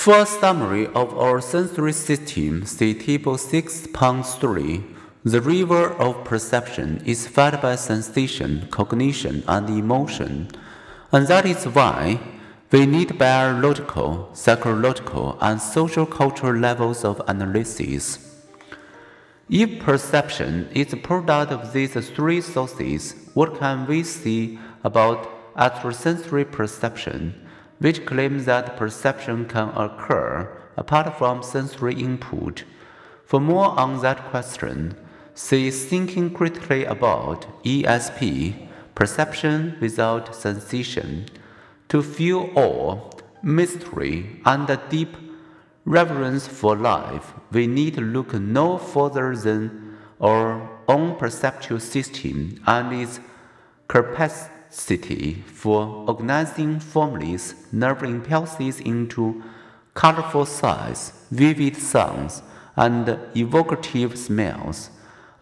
[0.00, 4.82] For a summary of our sensory system, see Table 6.3.
[5.24, 10.48] The river of perception is fed by sensation, cognition, and emotion,
[11.12, 12.18] and that is why
[12.70, 18.40] we need biological, psychological, and social cultural levels of analysis.
[19.50, 25.28] If perception is a product of these three sources, what can we see about
[25.58, 27.49] extrasensory perception,
[27.80, 32.64] which claims that perception can occur apart from sensory input?
[33.24, 34.94] For more on that question,
[35.34, 41.26] see Thinking Critically About ESP, Perception Without Sensation.
[41.88, 43.10] To feel awe,
[43.42, 45.16] mystery, and a deep
[45.84, 52.92] reverence for life, we need to look no further than our own perceptual system and
[52.92, 53.20] its
[53.88, 54.59] capacity
[55.46, 59.42] for organizing formless nerve impulses into
[59.94, 62.42] colorful sights, vivid sounds,
[62.76, 64.90] and evocative smells.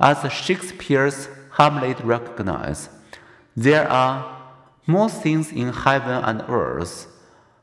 [0.00, 2.90] As Shakespeare's Hamlet recognized,
[3.56, 4.36] there are
[4.86, 7.06] more things in heaven and earth,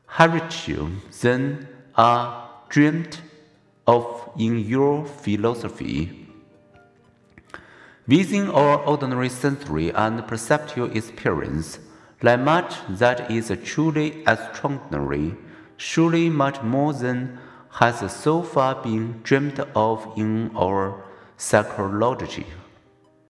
[0.06, 0.90] Horatio,
[1.20, 3.22] than are dreamt
[3.86, 6.25] of in your philosophy.
[8.08, 11.80] Within our ordinary sensory and perceptual experience
[12.22, 15.34] lie much that is truly extraordinary,
[15.76, 17.36] surely much more than
[17.70, 21.02] has so far been dreamed of in our
[21.36, 22.46] psychology.